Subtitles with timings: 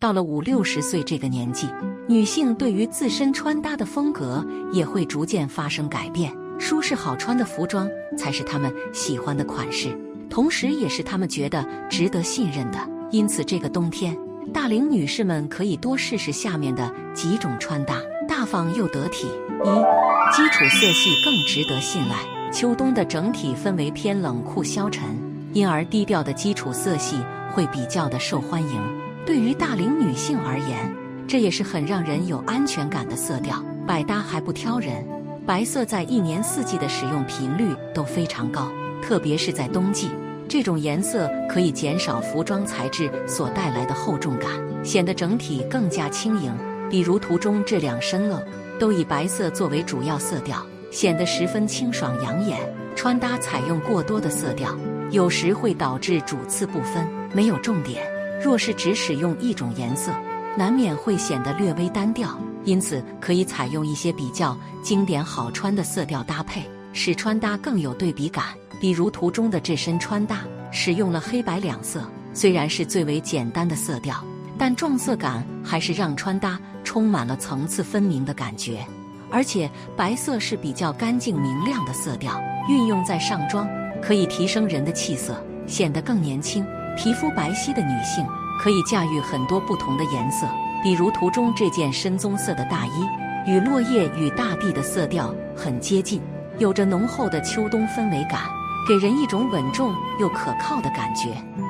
[0.00, 1.68] 到了五六十岁这个年纪，
[2.08, 4.42] 女性对于自身穿搭的风格
[4.72, 6.34] 也会逐渐发生改变。
[6.58, 9.94] 舒适好穿的服装才是她们喜欢的款式，
[10.30, 12.78] 同时也是她们觉得值得信任的。
[13.10, 14.16] 因此，这个冬天，
[14.54, 17.96] 大龄女士们可以多试试下面的几种穿搭，
[18.26, 19.26] 大方又得体。
[19.26, 22.16] 一、基础色系更值得信赖。
[22.50, 25.04] 秋冬的整体氛围偏冷酷消沉，
[25.52, 27.18] 因而低调的基础色系
[27.52, 28.99] 会比较的受欢迎。
[29.26, 30.94] 对于大龄女性而言，
[31.28, 35.06] 这也是很让人有安全感的色调，百搭还不挑人。
[35.46, 38.68] 白色在一年四季的使用频率都非常高，
[39.02, 40.08] 特别是在冬季，
[40.48, 44.50] 这种颜色可以减少服装材质所带来的厚重感，
[44.82, 46.52] 显得整体更加轻盈。
[46.90, 48.42] 比如图中这两身了，
[48.78, 52.58] 都以白色作为主要色调，显得十分清爽养眼。
[52.96, 54.76] 穿搭采用过多的色调，
[55.12, 58.09] 有时会导致主次不分，没有重点。
[58.42, 60.10] 若是只使用一种颜色，
[60.56, 62.38] 难免会显得略微单调。
[62.64, 68.44] 因此，可以采用一些比较经典、好穿的色调搭配，使穿搭更有对比感。
[68.80, 74.22] 比如图中的这身穿搭，使用了黑白两色，虽然是最为简单的色调，
[74.58, 78.84] 但撞色感还是让穿搭充满了层次分明的感觉。
[79.30, 83.68] 而且，白色是比较干净明亮的色调，运用在上妆
[84.02, 86.64] 可以提升人的气色，显得更年轻。
[86.96, 88.26] 皮肤白皙的女性
[88.60, 90.46] 可以驾驭很多不同的颜色，
[90.82, 93.08] 比如图中这件深棕色的大衣，
[93.46, 96.20] 与落叶与大地的色调很接近，
[96.58, 98.42] 有着浓厚的秋冬氛围感，
[98.86, 101.28] 给人一种稳重又可靠的感觉。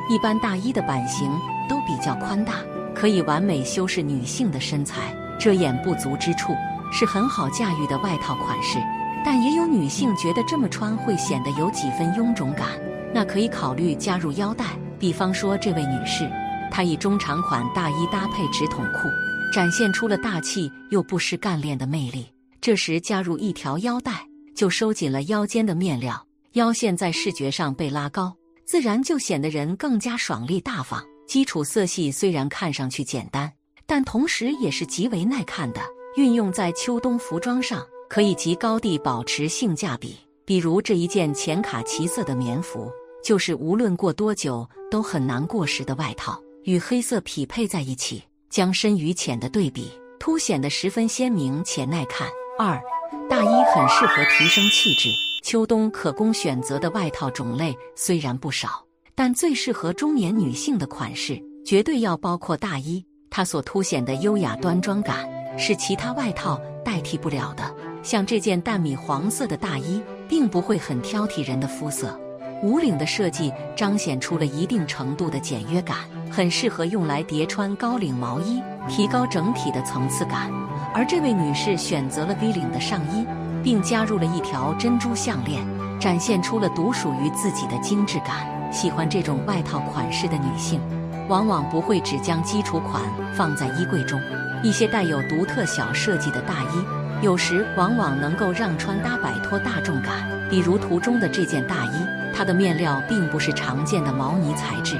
[0.08, 1.30] 一般大衣的版型
[1.68, 2.54] 都比较宽大，
[2.92, 6.56] 可以完美修饰女性的身材，遮掩不足之处，
[6.90, 8.80] 是很好驾驭的外套款式。
[9.24, 12.66] 但也有女性觉得这么穿会显得有几分臃肿感，
[13.14, 14.64] 那可以考虑加入腰带。
[14.98, 16.28] 比方说，这位女士，
[16.70, 19.08] 她以中长款大衣搭配直筒裤，
[19.52, 22.26] 展现出了大气又不失干练的魅力。
[22.60, 28.34] 这时加入一条腰带，就收紧了腰间的面料，腰线在视觉上被拉高，
[28.66, 31.04] 自然就显得人更加爽利大方。
[31.26, 33.52] 基础色系虽然看上去简单，
[33.86, 35.80] 但同时也是极为耐看的，
[36.16, 40.16] 运用在秋冬服装上，可以极高地保持性价比。
[40.44, 42.90] 比如这一件浅卡其色的棉服。
[43.22, 52.28] 就是无论过多久都很难过时的外套，与黑色匹配在一起，将深与浅的对比凸显得十分鲜明且耐看。
[52.58, 52.80] 二，
[53.28, 55.08] 大衣很适合提升气质。
[55.42, 58.84] 秋冬可供选择的外套种类虽然不少，
[59.14, 63.02] 但最适合中年女性的款式绝对要包括大衣。
[63.30, 65.26] 它所凸显的优雅端庄感
[65.58, 67.74] 是其他外套代替不了的。
[68.02, 72.20] 像这件淡米黄色的大衣，并不会很挑剔人的肤色。
[72.62, 75.96] 无领的设计彰显出了一定程度的简约感，
[76.30, 80.50] 很适合用来叠穿高领毛衣，提高整体的层次感。
[80.94, 83.26] 而这位女士选择了 V 领的上衣，
[83.62, 85.64] 并加入了一条珍珠项链，
[85.98, 88.46] 展现出了独属于自己的精致感。
[88.70, 90.80] 喜欢这种外套款式的女性，
[91.28, 93.02] 往往不会只将基础款
[93.34, 94.20] 放在衣柜中，
[94.62, 100.28] 一些带有独特小设计的大衣，有时往往能够让穿搭摆脱大众感。
[100.50, 102.19] 比如图中的这件大衣。
[102.40, 104.96] 它的面料并不是常见的毛呢材质，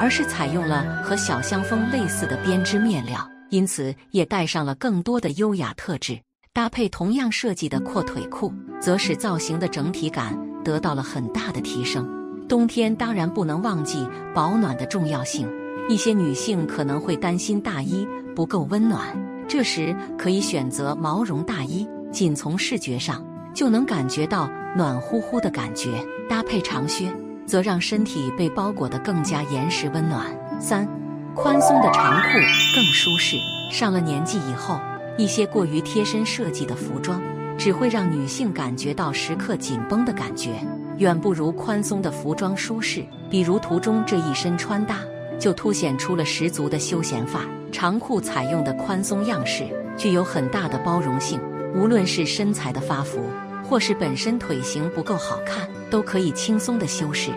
[0.00, 6.18] 而是采用了和小香风类似的编织面料，因此也带上了更多的优雅特质。
[6.54, 8.50] 搭配同样设计的阔腿裤，
[8.80, 10.34] 则使造型的整体感
[10.64, 12.08] 得到了很大的提升。
[12.48, 15.46] 冬天当然不能忘记保暖的重要性，
[15.90, 19.14] 一些女性可能会担心大衣不够温暖，
[19.46, 23.22] 这时可以选择毛绒大衣，仅从视觉上。
[23.54, 27.12] 就能感觉到暖乎乎的感觉，搭配长靴，
[27.46, 30.26] 则让身体被包裹得更加严实温暖。
[30.60, 30.86] 三，
[31.34, 32.28] 宽松的长裤
[32.74, 33.36] 更舒适。
[33.70, 34.80] 上了年纪以后，
[35.16, 37.20] 一些过于贴身设计的服装，
[37.56, 40.52] 只会让女性感觉到时刻紧绷的感觉，
[40.96, 43.04] 远不如宽松的服装舒适。
[43.28, 45.00] 比如图中这一身穿搭，
[45.38, 47.42] 就凸显出了十足的休闲范。
[47.70, 49.64] 长裤采用的宽松样式，
[49.96, 51.38] 具有很大的包容性，
[51.74, 53.20] 无论是身材的发福。
[53.68, 57.30] 或是本身腿型不够好看，都可以轻松的修饰。